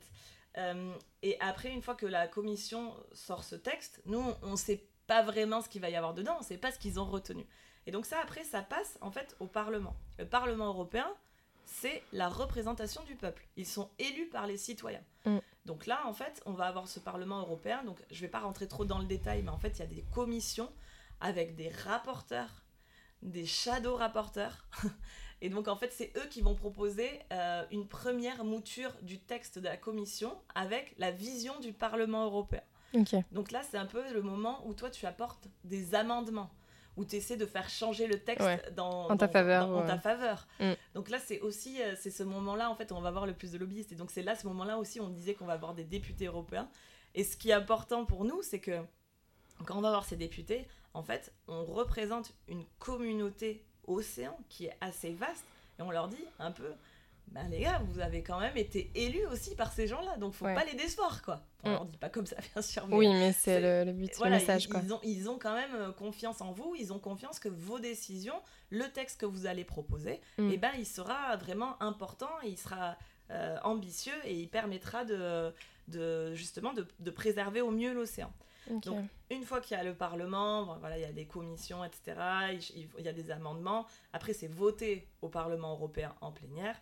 [1.22, 5.22] et après, une fois que la commission sort ce texte, nous, on ne sait pas
[5.22, 7.46] vraiment ce qu'il va y avoir dedans, on ne sait pas ce qu'ils ont retenu.
[7.86, 9.98] Et donc ça, après, ça passe en fait au Parlement.
[10.18, 11.14] Le Parlement européen,
[11.66, 13.48] c'est la représentation du peuple.
[13.58, 15.04] Ils sont élus par les citoyens.
[15.26, 15.38] Mm.
[15.66, 17.84] Donc là, en fait, on va avoir ce Parlement européen.
[17.84, 19.84] Donc je ne vais pas rentrer trop dans le détail, mais en fait, il y
[19.84, 20.72] a des commissions
[21.22, 22.64] avec des rapporteurs,
[23.22, 24.68] des shadow rapporteurs.
[25.42, 29.60] Et donc, en fait, c'est eux qui vont proposer euh, une première mouture du texte
[29.60, 32.62] de la commission avec la vision du Parlement européen.
[33.32, 36.50] Donc là, c'est un peu le moment où toi, tu apportes des amendements
[36.96, 39.70] où tu essaies de faire changer le texte dans, en ta faveur.
[39.70, 40.48] en ta faveur.
[40.60, 40.74] Mm.
[40.94, 43.34] Donc là, c'est aussi euh, c'est ce moment-là, en fait, où on va voir le
[43.34, 43.92] plus de lobbyistes.
[43.92, 46.70] Et donc c'est là, ce moment-là aussi, on disait qu'on va avoir des députés européens.
[47.16, 48.79] Et ce qui est important pour nous, c'est que
[49.66, 54.77] quand on va voir ces députés, en fait, on représente une communauté océan qui est
[54.82, 55.46] assez vaste.
[55.79, 56.72] Et on leur dit un peu,
[57.27, 60.46] ben les gars, vous avez quand même été élus aussi par ces gens-là, donc faut
[60.46, 61.42] pas les décevoir, quoi.
[61.64, 61.74] On mm.
[61.74, 62.88] leur dit pas comme ça, bien sûr.
[62.88, 64.81] Mais oui, mais c'est le, le, but, voilà, message, quoi.
[64.83, 67.79] Ils ont, ils ont quand même euh, confiance en vous, ils ont confiance que vos
[67.79, 70.50] décisions, le texte que vous allez proposer, mm.
[70.50, 72.98] et eh ben, il sera vraiment important, il sera
[73.31, 75.51] euh, ambitieux et il permettra de,
[75.88, 78.31] de justement de, de préserver au mieux l'océan.
[78.70, 82.16] Donc, une fois qu'il y a le Parlement, voilà, il y a des commissions, etc.,
[82.75, 86.79] il, il y a des amendements, après c'est voté au Parlement européen en plénière,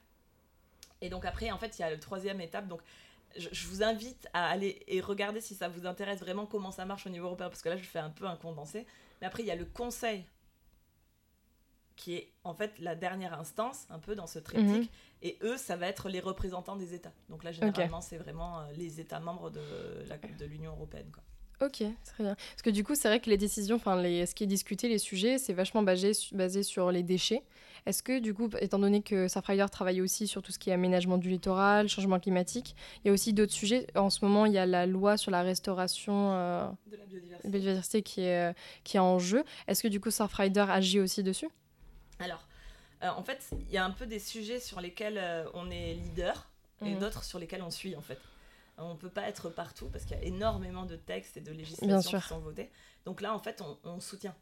[1.01, 2.67] et donc après, en fait, il y a la troisième étape.
[2.67, 2.81] Donc,
[3.35, 7.07] je, vous invite à aller et regarder si ça vous intéresse vraiment comment ça marche
[7.07, 8.85] au niveau européen, parce que là, je fais un peu un condensé.
[9.19, 10.25] Mais après, il y a le Conseil,
[11.95, 14.91] qui est en fait la dernière instance, un peu dans ce triptyque.
[14.91, 14.97] Mhm.
[15.23, 17.13] Et eux, ça va être les représentants des États.
[17.29, 19.61] Donc là, généralement, c'est vraiment euh, les États membres de,
[20.39, 21.09] de l'Union européenne.
[21.13, 21.23] Quoi.
[21.61, 22.35] Ok, très bien.
[22.35, 24.89] Parce que du coup, c'est vrai que les décisions, enfin, les, ce qui est discuté,
[24.89, 27.43] les sujets, c'est vachement basé, basé sur les déchets.
[27.85, 30.73] Est-ce que, du coup, étant donné que Surfrider travaille aussi sur tout ce qui est
[30.73, 33.87] aménagement du littoral, changement climatique, il y a aussi d'autres sujets?
[33.95, 38.03] En ce moment, il y a la loi sur la restauration euh, de la biodiversité,
[38.03, 39.43] qui, est, euh, qui est en jeu.
[39.67, 41.49] Est-ce que, du coup, Surfrider agit aussi dessus?
[42.19, 42.47] Alors,
[43.03, 45.19] euh, en fait, il y a un peu des sujets sur lesquels
[45.55, 46.49] on est leader
[46.85, 46.99] et mhm.
[46.99, 48.19] d'autres sur lesquels on suit, en fait.
[48.77, 51.51] On ne peut pas être partout parce qu'il y a énormément de textes et de
[51.51, 52.71] législations qui sont votées.
[53.05, 54.35] Donc là, en fait, on, soutient.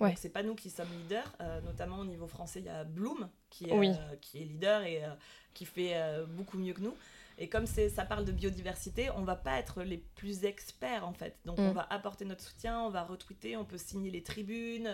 [0.00, 0.14] Ouais.
[0.16, 3.28] C'est pas nous qui sommes leaders, euh, notamment au niveau français, il y a Bloom
[3.48, 5.08] qui est, euh, qui est leader et euh,
[5.54, 5.94] qui fait
[6.28, 6.94] beaucoup mieux que nous.
[7.38, 11.36] Et comme ça parle de biodiversité, on va pas être les plus experts en fait.
[11.44, 11.74] Donc on mm.
[11.74, 14.90] va apporter notre soutien, on va retweeter, on peut signer les tribunes,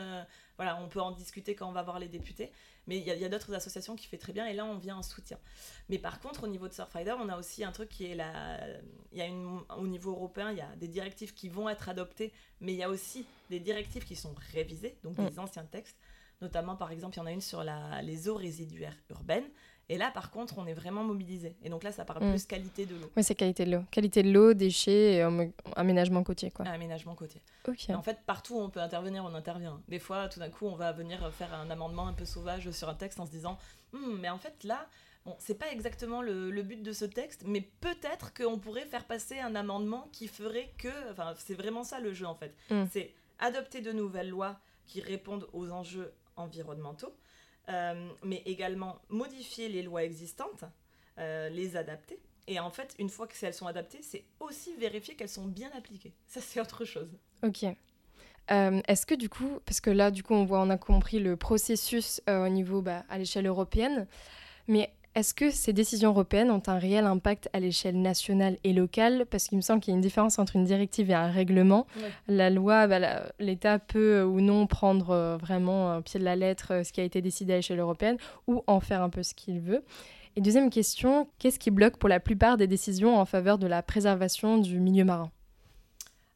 [0.57, 2.51] voilà, on peut en discuter quand on va voir les députés.
[2.89, 5.03] Mais il y a, d'autres associations qui font très bien et là on vient en
[5.03, 5.39] soutien.
[5.89, 8.59] Mais par contre, au niveau de Surfrider, on a aussi un truc qui est la.
[9.13, 11.89] Il y a une, au niveau européen, il y a des directives qui vont être
[11.89, 15.39] adoptées, mais il y a aussi des directives qui sont révisées, donc des mm.
[15.39, 15.97] anciens textes.
[16.41, 19.49] Notamment, par exemple, il y en a une sur la, les eaux résiduaires urbaines.
[19.89, 21.57] Et là, par contre, on est vraiment mobilisé.
[21.63, 22.31] Et donc là, ça parle Mm.
[22.31, 23.11] plus qualité de l'eau.
[23.17, 23.85] Oui, c'est qualité de l'eau.
[23.91, 25.27] Qualité de l'eau, déchets et
[25.77, 26.67] aménagement côtier, quoi.
[26.67, 27.43] Aménagement côtier.
[27.95, 29.81] En fait, partout où on peut intervenir, on intervient.
[29.89, 32.89] Des fois, tout d'un coup, on va venir faire un amendement un peu sauvage sur
[32.89, 33.59] un texte en se disant
[33.93, 34.87] Hum, mais en fait, là,
[35.27, 39.05] bon, c'est pas exactement le, le but de ce texte, mais peut-être qu'on pourrait faire
[39.05, 41.11] passer un amendement qui ferait que.
[41.11, 42.55] Enfin, c'est vraiment ça le jeu, en fait.
[42.71, 42.85] Mm.
[42.91, 47.15] C'est adopter de nouvelles lois qui répondent aux enjeux environnementaux,
[47.69, 50.65] mais également modifier les lois existantes,
[51.19, 52.19] euh, les adapter.
[52.49, 55.71] Et en fait, une fois que elles sont adaptées, c'est aussi vérifier qu'elles sont bien
[55.77, 56.13] appliquées.
[56.27, 57.11] Ça, c'est autre chose.
[57.43, 57.65] Ok.
[58.51, 61.21] Euh, Est-ce que du coup, parce que là, du coup, on voit, on a compris
[61.21, 64.07] le processus euh, au niveau bah, à l'échelle européenne,
[64.67, 69.27] mais est-ce que ces décisions européennes ont un réel impact à l'échelle nationale et locale?
[69.27, 71.87] Parce qu'il me semble qu'il y a une différence entre une directive et un règlement.
[71.97, 72.11] Ouais.
[72.29, 76.37] La loi, bah, l'État peut euh, ou non prendre euh, vraiment au pied de la
[76.37, 79.23] lettre euh, ce qui a été décidé à l'échelle européenne ou en faire un peu
[79.23, 79.85] ce qu'il veut.
[80.35, 83.83] Et deuxième question, qu'est-ce qui bloque pour la plupart des décisions en faveur de la
[83.83, 85.31] préservation du milieu marin?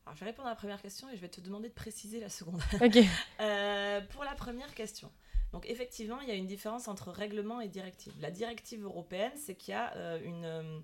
[0.05, 2.21] Alors, je vais répondre à la première question et je vais te demander de préciser
[2.21, 2.61] la seconde.
[2.81, 2.99] Ok.
[3.41, 5.11] Euh, pour la première question,
[5.53, 8.13] donc effectivement, il y a une différence entre règlement et directive.
[8.21, 10.79] La directive européenne, c'est qu'il y a euh, une, euh,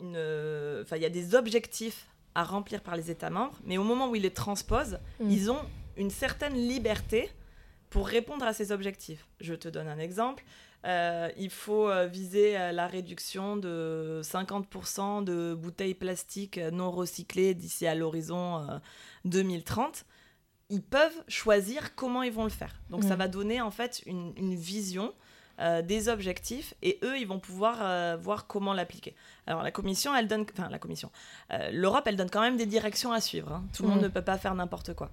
[0.00, 3.82] une, euh, il y a des objectifs à remplir par les États membres, mais au
[3.82, 5.30] moment où ils les transposent, Mm.
[5.30, 5.60] ils ont
[5.96, 7.28] une certaine liberté
[7.90, 9.26] pour répondre à ces objectifs.
[9.40, 10.44] Je te donne un exemple.
[10.86, 17.94] Euh, il faut viser la réduction de 50% de bouteilles plastiques non recyclées d'ici à
[17.94, 18.78] l'horizon euh,
[19.26, 20.06] 2030.
[20.70, 22.74] Ils peuvent choisir comment ils vont le faire.
[22.90, 23.18] Donc ça Mm.
[23.18, 25.12] va donner en fait une, une vision
[25.58, 29.14] euh, des objectifs et eux ils vont pouvoir euh, voir comment l'appliquer.
[29.46, 31.10] Alors la commission elle donne, enfin la commission,
[31.52, 33.52] euh, l'Europe elle donne quand même des directions à suivre.
[33.52, 33.64] hein.
[33.74, 34.02] Tout le monde Mm.
[34.04, 35.10] ne peut pas faire n'importe quoi.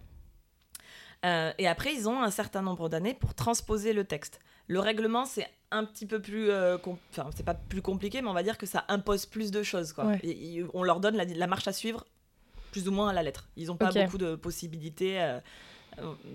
[1.58, 4.39] Et après, ils ont un certain nombre d'années pour transposer le texte.
[4.67, 6.50] Le règlement, c'est un petit peu plus.
[6.54, 9.91] Enfin, c'est pas plus compliqué, mais on va dire que ça impose plus de choses.
[9.91, 10.06] Quoi.
[10.06, 10.20] Ouais.
[10.24, 12.06] Et- et on leur donne la, la marche à suivre
[12.71, 13.47] plus ou moins à la lettre.
[13.56, 15.39] Ils n'ont pas beaucoup de possibilités euh,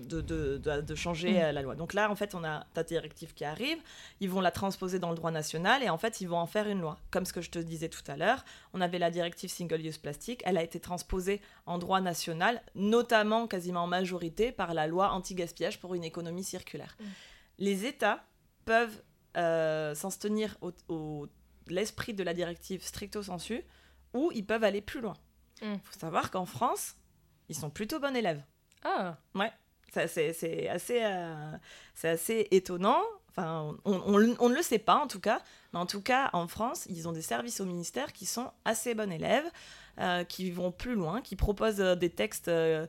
[0.09, 1.37] de, de, de- de changer Mm.
[1.37, 1.75] euh, la loi.
[1.75, 3.77] Donc là, en fait, on a ta directive qui arrive.
[4.19, 6.67] Ils vont la transposer dans le droit national et en fait, ils vont en faire
[6.67, 6.97] une loi.
[7.11, 8.43] Comme ce que je te disais tout à l'heure,
[8.73, 10.41] on avait la directive single-use plastique.
[10.45, 15.79] Elle a été transposée en droit national, notamment quasiment en majorité par la loi anti-gaspillage
[15.79, 16.97] pour une économie circulaire.
[16.99, 17.03] Mm.
[17.59, 18.25] Les États
[18.65, 19.01] peuvent
[19.37, 21.27] euh, s'en tenir au, au-
[21.67, 23.63] l'esprit de la directive stricto sensu
[24.13, 25.15] ou ils peuvent aller plus loin.
[25.63, 25.79] Il Mm.
[25.83, 26.95] faut savoir qu'en France,
[27.49, 28.43] ils sont plutôt bons élèves.
[28.83, 29.17] Ah,
[29.93, 31.57] Ça, C'est assez, euh,
[31.95, 33.01] c'est assez étonnant.
[33.37, 35.41] On, ne le sait pas en tout cas,
[35.73, 38.93] mais en tout cas en France, ils ont des services au ministère qui sont assez
[38.93, 39.49] bons élèves,
[39.99, 42.85] euh, qui vont plus loin, qui proposent euh, des textes euh,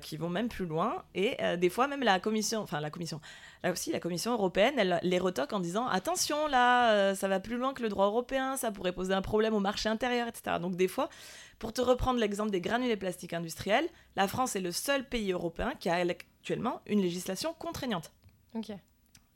[0.00, 3.20] qui vont même plus loin, et des fois même la commission, enfin la commission,
[3.62, 7.56] là aussi la commission européenne, elle les retoque en disant attention là, ça va plus
[7.56, 10.56] loin que le droit européen, ça pourrait poser un problème au marché intérieur, etc.
[10.60, 11.10] Donc des fois,
[11.58, 15.74] pour te reprendre l'exemple des granulés plastiques industriels, la France est le seul pays européen
[15.78, 18.10] qui a actuellement une législation contraignante
[18.56, 18.72] ok.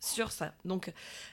[0.01, 0.55] Sur ça.
[0.65, 0.93] Donc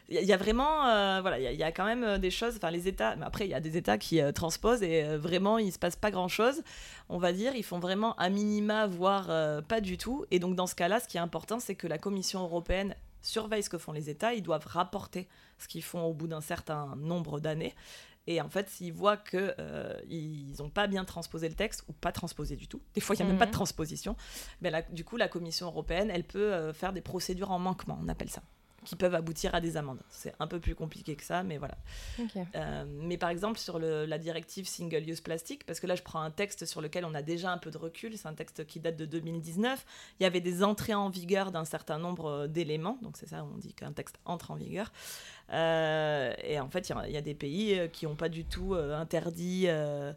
[0.10, 1.72] il y, a- il y a vraiment, euh, voilà, il y, a- il y a
[1.72, 2.58] quand même euh, des choses.
[2.58, 5.18] Enfin, les États, mais après il y a des États qui euh, transposent et euh,
[5.18, 6.62] vraiment il se passe pas grand chose.
[7.10, 9.28] On va dire, ils font vraiment à minima, voire
[9.64, 10.26] pas du tout.
[10.32, 13.64] Et donc dans ce cas-là, ce qui est important, c'est que la Commission européenne surveille
[13.64, 14.34] ce que font les États.
[14.34, 15.28] Ils doivent rapporter
[15.58, 17.74] ce qu'ils font au bout d'un certain nombre d'années.
[18.30, 19.94] Et en fait, s'ils voient que euh,
[20.60, 23.24] n'ont pas bien transposé le texte ou pas transposé du tout, des fois il n'y
[23.24, 23.56] a même pas de Mhm.
[23.56, 24.18] transposition,
[24.62, 28.10] ben du coup la Commission européenne, elle peut euh, faire des procédures en manquement, on
[28.10, 28.42] appelle ça,
[28.88, 30.00] qui peuvent aboutir à des amendes.
[30.10, 31.76] C'est un peu plus compliqué que ça, mais voilà.
[32.56, 36.04] Euh, mais par exemple sur le- la directive Single Use Plastic, parce que là je
[36.04, 38.66] prends un texte sur lequel on a déjà un peu de recul, c'est un texte
[38.66, 39.86] qui date de 2019,
[40.20, 43.58] il y avait des entrées en vigueur d'un certain nombre d'éléments, donc c'est ça on
[43.58, 44.92] dit qu'un texte entre en vigueur.
[45.54, 48.16] Euh, et en fait il y a- il y, a des pays euh, qui n'ont
[48.16, 49.66] pas du tout interdit...
[49.68, 50.14] euh,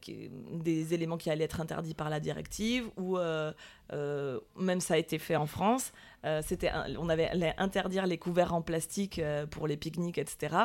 [0.00, 3.52] qui- des éléments qui allaient être interdits par la directive ou euh,
[3.92, 5.92] euh, même ça a été fait en France
[6.24, 10.56] euh, c'était on avait allait interdire les couverts en plastique euh, pour les pique-niques etc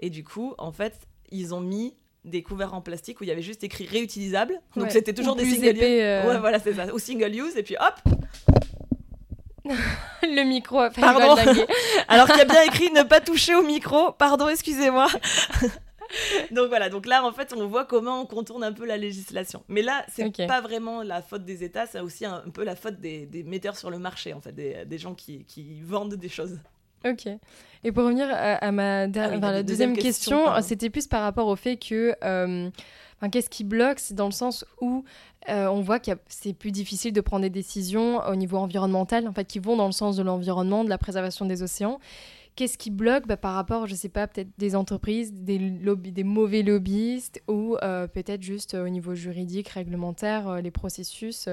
[0.00, 0.94] et du coup en fait
[1.30, 4.54] ils ont mis des couverts en plastique où il y avait juste écrit réutilisable.
[4.76, 4.90] Donc Ouais.
[4.90, 6.02] c'était toujours Ou des single épais, use.
[6.02, 6.28] euh.
[6.30, 6.86] ouais voilà c'est ça.
[6.94, 8.14] Ou single use et puis hop.
[10.22, 11.36] Le micro a Pardon.
[12.08, 14.12] alors qu'il y a bien écrit ne pas toucher au micro.
[14.12, 15.08] Pardon excusez-moi
[16.52, 19.62] donc voilà donc là en fait on voit comment on contourne un peu la législation
[19.68, 22.76] mais là c'est pas vraiment la faute des États c'est aussi un, un peu la
[22.76, 26.14] faute des, des metteurs sur le marché en fait des, des gens qui, qui vendent
[26.14, 26.58] des choses
[27.06, 27.26] Ok.
[27.84, 30.36] Et pour revenir à, à ma der- Ah oui, enfin, la la deuxième deuxième question,
[30.38, 30.66] question, pardon.
[30.66, 32.70] c'était plus par rapport au fait que, euh,
[33.18, 35.04] enfin, qu'est-ce qui bloque, c'est dans le sens où
[35.50, 39.34] euh, on voit que c'est plus difficile de prendre des décisions au niveau environnemental, en
[39.34, 42.00] fait, qui vont dans le sens de l'environnement, de la préservation des océans.
[42.56, 46.24] Qu'est-ce qui bloque bah, par rapport, je sais pas, peut-être des entreprises, des, lobby, des
[46.24, 51.48] mauvais lobbyistes ou euh, peut-être juste au niveau juridique, réglementaire, les processus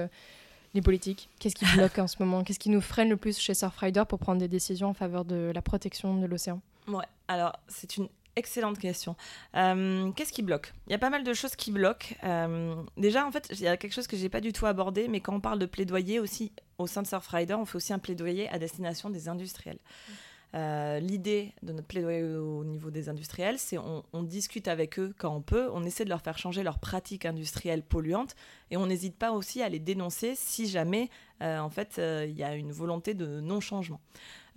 [0.73, 2.43] les politiques Qu'est-ce qui bloque en ce moment?
[2.43, 5.51] Qu'est-ce qui nous freine le plus chez Surfrider pour prendre des décisions en faveur de
[5.53, 6.61] la protection de l'océan?
[6.87, 9.15] Ouais, alors c'est une excellente question.
[9.55, 10.73] Euh, qu'est-ce qui bloque?
[10.87, 12.15] Il y a pas mal de choses qui bloquent.
[12.23, 15.07] Euh, déjà, en fait, il y a quelque chose que j'ai pas du tout abordé,
[15.09, 17.99] mais quand on parle de plaidoyer aussi au sein de Surfrider, on fait aussi un
[17.99, 19.79] plaidoyer à destination des industriels.
[19.79, 20.13] Mmh.
[20.53, 25.33] Euh, l'idée de notre plaidoyer au niveau des industriels, c'est on, discute avec eux quand
[25.33, 28.35] on peut, on essaie de leur faire changer leurs pratiques industrielles polluantes
[28.69, 31.09] et on n'hésite pas aussi à les dénoncer si jamais
[31.41, 34.01] euh, en fait euh, il y a une volonté de non-changement.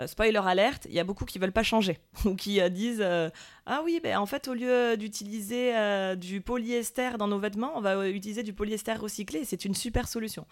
[0.06, 3.04] spoiler alerte, il y a beaucoup qui veulent pas changer ou qui disent
[3.66, 5.72] ah oui ben en fait au lieu d'utiliser
[6.16, 10.44] du polyester dans nos vêtements, on va utiliser du polyester recyclé, c'est une super solution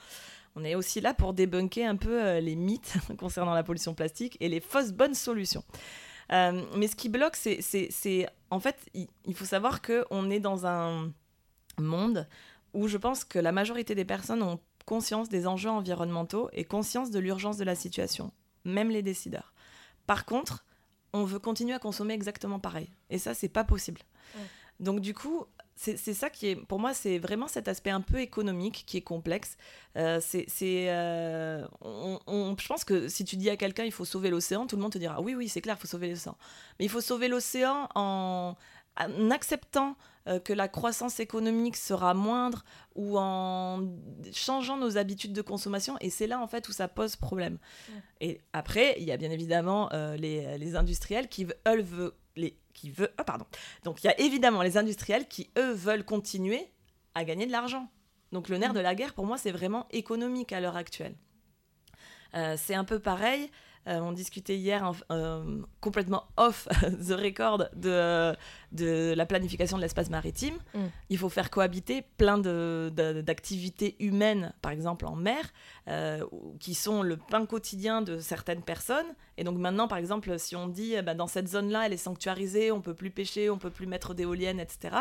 [0.54, 4.36] on est aussi là pour débunker un peu euh, les mythes concernant la pollution plastique
[4.40, 5.64] et les fausses bonnes solutions.
[6.32, 11.10] Euh, mais ce qui bloque, c'est en fait, il, faut savoir qu'on est dans un
[11.78, 12.28] monde
[12.74, 17.10] où je pense que la majorité des personnes ont conscience des enjeux environnementaux et conscience
[17.10, 18.32] de l'urgence de la situation,
[18.64, 19.52] même les décideurs.
[20.06, 20.64] Par contre,
[21.12, 22.90] on veut continuer à consommer exactement pareil.
[23.10, 24.00] Et ça, c'est pas possible.
[24.80, 28.20] Donc du coup, c'est ça qui est, pour moi, c'est vraiment cet aspect un peu
[28.20, 29.56] économique qui est complexe.
[29.96, 30.46] Euh, c'est,
[30.90, 34.82] euh, je pense que si tu dis à quelqu'un il faut sauver l'océan, tout le
[34.82, 36.36] monde te dira oui, oui, c'est clair, il faut sauver l'océan.
[36.78, 38.54] Mais il faut sauver l'océan en,
[39.30, 39.96] acceptant
[40.28, 43.88] euh, que la croissance économique sera moindre ou en
[44.32, 45.96] changeant nos habitudes de consommation.
[46.00, 47.58] Et c'est là, en fait, où ça pose problème.
[48.20, 53.12] Et après, il y a bien évidemment les, les, industriels qui veulent, les qui veut.
[53.18, 53.46] Ah, pardon.
[53.84, 56.70] Donc il y a évidemment les industriels qui, eux, veulent continuer
[57.14, 57.88] à gagner de l'argent.
[58.32, 58.76] Donc le nerf mm.
[58.76, 61.14] de la guerre, pour moi, c'est vraiment économique à l'heure actuelle.
[62.34, 63.50] Euh, c'est un peu pareil
[63.88, 68.32] euh, on discutait hier euh, complètement off the record de,
[68.72, 70.54] de la planification de l'espace maritime.
[70.74, 70.78] Mm.
[71.10, 75.52] Il faut faire cohabiter plein d'activités humaines, par exemple en mer,
[75.88, 76.24] euh,
[76.58, 79.06] qui sont le pain quotidien de certaines personnes.
[79.38, 82.72] Et donc maintenant, par exemple, si on dit bah, dans cette zone-là, elle est sanctuarisée,
[82.72, 84.96] on peut plus pêcher, on peut plus mettre d'éoliennes, etc.,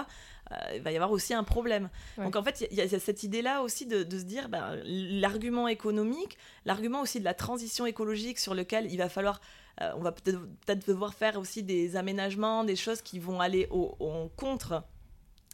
[0.76, 1.90] il va y avoir aussi un problème.
[2.18, 6.38] Donc en fait, il y, a cette idée-là aussi de, se dire bah, l'argument économique,
[6.66, 9.42] l'argument aussi de la transition écologique sur lequel il va falloir, euh,
[9.80, 13.96] on va peut-être devoir faire aussi des aménagements, des choses qui vont aller au,
[14.36, 14.84] contre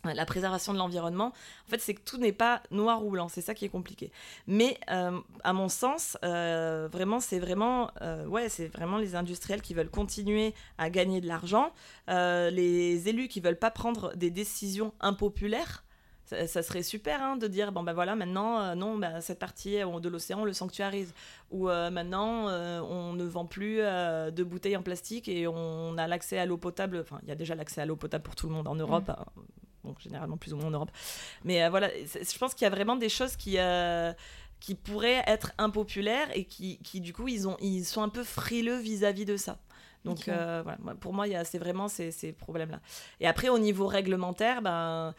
[0.05, 1.27] euh, la préservation de l'environnement.
[1.27, 4.11] En fait, c'est que tout n'est pas noir ou blanc, c'est ça qui est compliqué.
[4.47, 7.91] Mais euh, à mon sens, vraiment, c'est vraiment,
[8.27, 11.71] ouais, vraiment les industriels qui veulent continuer à gagner de l'argent,
[12.07, 15.83] les élus qui veulent pas prendre des décisions impopulaires
[16.27, 19.81] ça, serait super hein, de dire bon ben voilà maintenant euh, non ben, cette partie
[19.81, 21.13] euh, de l'océan on le sanctuarise.
[21.51, 26.37] Ou euh, maintenant on ne vend plus de bouteilles en plastique et on a l'accès
[26.37, 26.99] à l'eau potable.
[26.99, 29.07] Enfin il y a déjà l'accès à l'eau potable pour tout le monde en Europe
[29.07, 29.11] mm.
[29.11, 29.25] hein,
[29.85, 30.91] bon, généralement plus ou moins en Europe.
[31.45, 33.57] Mais voilà je pense qu'il y a vraiment des choses qui
[34.59, 38.23] qui pourraient être impopulaires et qui, qui, du coup ils ont ils sont un peu
[38.23, 39.59] frileux vis-à-vis de ça.
[40.03, 42.81] Donc voilà, pour moi c'est vraiment ces, ces problèmes là
[43.21, 45.13] et après au niveau réglementaire ben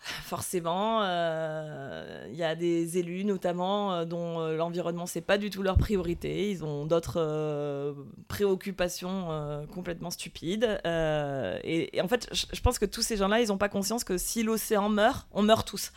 [0.00, 5.50] forcément, il euh, y a des élus notamment euh, dont euh, l'environnement c'est pas du
[5.50, 6.50] tout leur priorité.
[6.50, 7.94] Ils ont d'autres
[8.28, 10.80] préoccupations complètement stupides.
[10.84, 14.42] Et, en fait, je pense que tous ces gens-là, ils n'ont pas conscience que si
[14.42, 15.92] l'océan meurt, on meurt tous.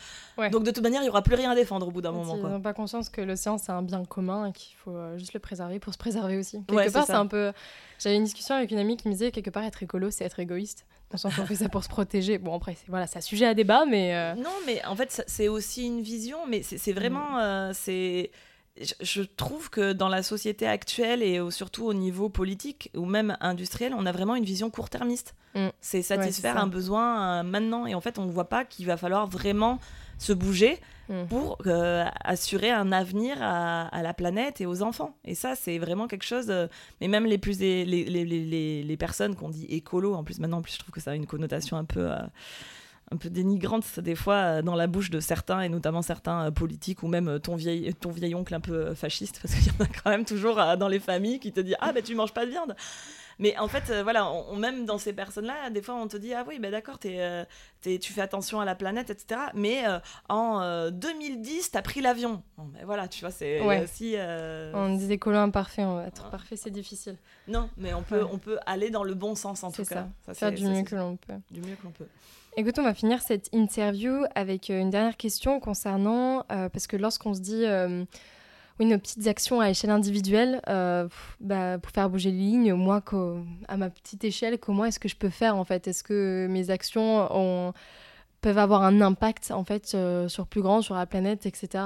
[0.52, 2.36] Donc de toute manière, il y aura plus rien à défendre au bout d'un moment.
[2.36, 5.40] Ils n'ont pas conscience que l'océan c'est un bien commun et qu'il faut juste le
[5.40, 6.64] préserver pour se préserver aussi.
[6.66, 7.54] Quelque part, c'est un peu.
[8.00, 10.40] J'avais une discussion avec une amie qui me disait quelque part être écolo, c'est être
[10.40, 10.86] égoïste.
[11.13, 12.38] On s'en fait ça pour se protéger.
[12.38, 14.15] Bon, après, voilà, c'est un sujet à débat, mais.
[14.15, 17.32] Euh, non, mais en fait, c'est aussi une vision, mais c'est vraiment.
[17.32, 17.39] Mm.
[17.39, 18.32] Euh, c'est
[18.77, 23.93] je trouve que dans la société actuelle et surtout au niveau politique ou même industriel,
[23.95, 25.36] on a vraiment une vision court-termiste.
[25.55, 25.67] Mm.
[25.81, 27.86] C'est satisfaire un besoin euh, maintenant.
[27.86, 29.79] Et en fait, on ne voit pas qu'il va falloir vraiment
[30.17, 30.79] se bouger
[31.10, 31.25] mm.
[31.25, 35.15] pour euh, assurer un avenir à, la planète et aux enfants.
[35.25, 36.49] Et ça, c'est vraiment quelque chose.
[36.49, 36.67] Euh,
[37.01, 40.60] mais même les plus les, les, les, les, personnes qu'on dit écolo, en plus maintenant,
[40.60, 42.12] en plus, je trouve que ça a une connotation un peu.
[42.12, 42.19] Euh,
[43.12, 47.08] un peu dénigrante des fois dans la bouche de certains et notamment certains politiques ou
[47.08, 50.10] même ton vieil ton vieil oncle un peu fasciste parce qu'il y en a quand
[50.10, 52.76] même toujours dans les familles qui te disent ah ben tu manges pas de viande
[53.41, 56.32] mais en fait, euh, voilà, on, même dans ces personnes-là, des fois, on te dit
[56.32, 57.43] Ah oui, ben d'accord, euh,
[57.84, 59.41] tu fais attention à la planète, etc.
[59.56, 62.43] Mais euh, en 2010, tu as pris l'avion.
[62.58, 64.15] ben voilà, tu vois, c'est aussi.
[64.74, 67.17] On dit des colons imparfaits, on va être parfait, c'est difficile.
[67.47, 70.08] Non, mais on peut, on peut aller dans le bon sens en tout cas.
[70.28, 70.34] Ça.
[70.36, 71.34] Faire du mieux que l'on peut.
[71.50, 72.08] Du mieux que l'on peut.
[72.58, 77.40] Écoute, on va finir cette interview avec une dernière question concernant, parce que lorsqu'on se
[77.40, 77.64] dit
[78.80, 80.62] Oui, nos petites actions à échelle individuelle,
[81.40, 83.02] bah, pour faire bouger les lignes, moi,
[83.68, 85.88] à ma petite échelle, comment est-ce que je peux faire en fait?
[85.88, 87.74] Est-ce que mes actions
[88.42, 91.86] peuvent avoir un impact en fait euh, sur plus grand, sur la planète, etc.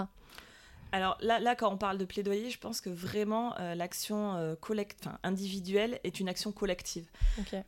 [0.96, 4.56] Alors là, là, quand on parle de plaidoyer, je pense que vraiment euh, l'action euh,
[5.24, 7.06] individuelle est une action collective.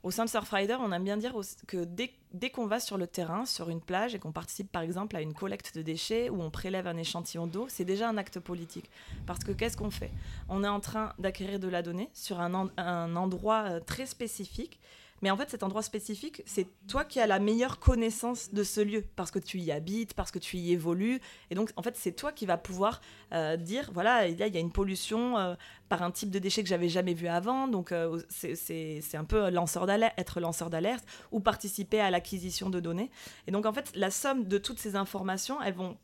[0.01, 1.35] Au sein de Surfrider, on aime bien dire
[1.67, 4.81] que dès, dès qu'on va sur le terrain, sur une plage, et qu'on participe par
[4.81, 8.15] exemple à une collecte de déchets où on prélève un échantillon d'eau, c'est déjà un
[8.15, 8.89] acte politique.
[9.25, 10.11] Parce que qu'est-ce qu'on fait?
[10.47, 14.79] On est en train d'acquérir de la donnée sur un, un endroit très spécifique
[15.21, 18.81] mais en fait, cet endroit spécifique, c'est toi qui as la meilleure connaissance de ce
[18.81, 21.19] lieu, parce que tu y habites, parce que tu y évolues.
[21.49, 23.01] Et donc, en fait, c'est toi qui vas pouvoir
[23.33, 25.55] euh, dire, voilà, il y, a une pollution euh,
[25.89, 27.67] par un type de déchet que j'avais jamais vu avant.
[27.67, 33.09] Donc, euh, c'est un peu lanceur être lanceur d'alerte ou participer à l'acquisition de données.
[33.47, 35.97] Et donc, en fait, la somme de toutes ces informations, elles vont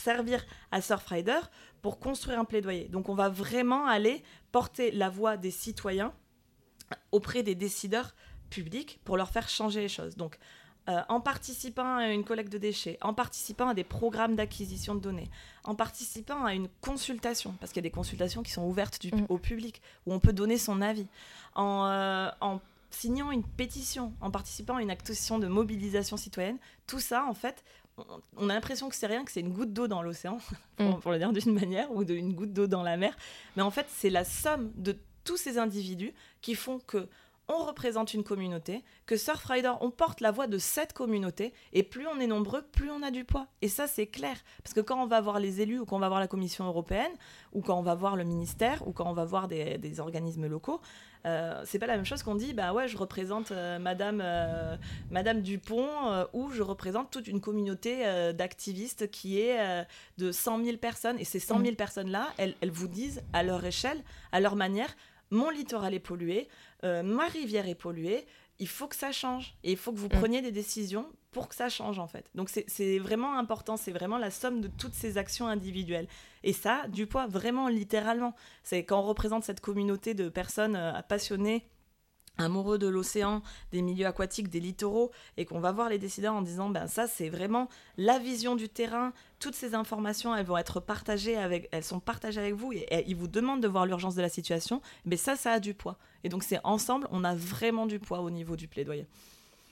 [0.00, 1.40] servir à Surfrider
[1.82, 2.88] pour construire un plaidoyer.
[2.88, 6.12] Donc, on va vraiment aller porter la voix des citoyens
[7.12, 8.14] auprès des décideurs
[8.50, 10.16] publics pour leur faire changer les choses.
[10.16, 10.38] Donc,
[10.88, 15.00] euh, en participant à une collecte de déchets, en participant à des programmes d'acquisition de
[15.00, 15.28] données,
[15.64, 19.24] en participant à une consultation, parce qu'il y a des consultations qui sont ouvertes mm.
[19.28, 21.08] au public, où on peut donner son avis,
[21.58, 27.26] euh, en, signant une pétition, en participant à une action de mobilisation citoyenne, tout ça,
[27.26, 27.64] en fait,
[28.36, 30.38] on, a l'impression que c'est rien, que c'est une goutte d'eau dans l'océan,
[30.76, 31.12] pour, mm.
[31.12, 33.16] le dire d'une manière, ou d'une goutte d'eau dans la mer,
[33.56, 36.14] mais en fait, c'est la somme de tous ces individus
[36.46, 37.08] qui font que
[37.48, 42.06] on représente une communauté, que Surfrider, on porte la voix de cette communauté, et plus
[42.06, 43.46] on est nombreux, plus on a du poids.
[43.62, 44.36] Et ça, c'est clair.
[44.64, 46.66] Parce que quand on va voir les élus, ou quand on va voir la Commission
[46.66, 47.12] européenne,
[47.52, 50.80] ou quand on va voir le ministère, ou quand on va voir des, organismes locaux,
[51.24, 54.76] euh, c'est pas la même chose qu'on dit, bah ouais, je représente euh, Madame, euh,
[55.10, 55.88] Madame Dupont,
[56.32, 59.86] ou je représente toute une communauté d'activistes qui est
[60.18, 61.18] de 100 000 personnes.
[61.20, 61.76] Et ces 100 000 mmh.
[61.76, 64.96] personnes-là, elles vous disent, à leur échelle, à leur manière,
[65.30, 66.48] mon littoral est pollué,
[66.84, 68.26] euh, ma rivière est polluée,
[68.58, 69.54] il faut que ça change.
[69.64, 70.18] Et il faut que vous mm.
[70.20, 72.30] preniez des décisions pour que ça change, en fait.
[72.34, 76.08] Donc c'est vraiment important, c'est vraiment la somme de toutes ces actions individuelles.
[76.42, 78.34] Et ça, du poids, vraiment littéralement.
[78.62, 81.66] C'est quand on représente cette communauté de personnes euh, passionnées
[82.38, 86.42] amoureux de l'océan, des milieux aquatiques, des littoraux, et qu'on va voir les décideurs en
[86.42, 90.80] disant, ben ça c'est vraiment la vision du terrain, toutes ces informations, elles vont être
[90.80, 94.22] partagées avec, elles sont partagées avec vous, et, ils vous demandent de voir l'urgence de
[94.22, 95.98] la situation, mais ça, ça a du poids.
[96.24, 99.06] Et donc c'est ensemble, on a vraiment du poids au niveau du plaidoyer.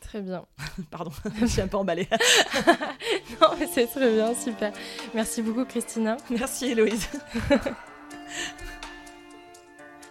[0.01, 0.45] Très bien.
[0.91, 2.09] Pardon, je suis un peu emballée.
[3.41, 4.73] non, mais c'est très bien, super.
[5.15, 6.17] Merci beaucoup, Christina.
[6.31, 7.09] Merci, Héloïse.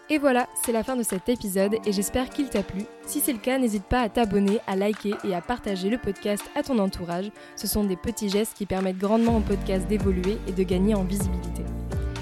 [0.09, 2.83] Et voilà, c'est la fin de cet épisode et j'espère qu'il t'a plu.
[3.05, 6.43] Si c'est le cas, n'hésite pas à t'abonner, à liker et à partager le podcast
[6.55, 7.31] à ton entourage.
[7.55, 11.03] Ce sont des petits gestes qui permettent grandement au podcast d'évoluer et de gagner en
[11.03, 11.63] visibilité.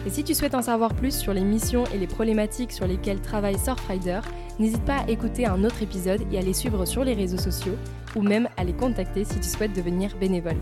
[0.06, 3.22] Et si tu souhaites en savoir plus sur les missions et les problématiques sur lesquelles
[3.22, 4.22] travaille Surfrider,
[4.60, 7.76] n'hésite pas à écouter un autre épisode et à les suivre sur les réseaux sociaux
[8.16, 10.58] ou même à les contacter si tu souhaites devenir bénévole.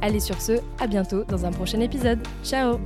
[0.00, 2.20] Allez sur ce, à bientôt dans un prochain épisode.
[2.44, 2.78] Ciao